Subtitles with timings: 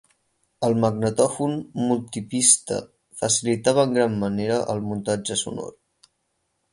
[0.67, 1.51] El magnetòfon
[1.89, 2.79] multipista
[3.23, 5.73] facilitava en gran manera el muntatge sonor.